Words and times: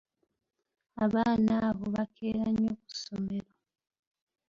Abaana 1.05 1.53
abo 1.69 1.85
bakeera 1.95 2.43
nnyo 2.51 2.73
ku 2.81 2.87
ssomero. 2.95 3.51